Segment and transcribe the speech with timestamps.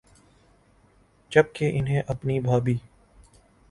[1.31, 2.77] جب کہ انہیں اپنی بھابھی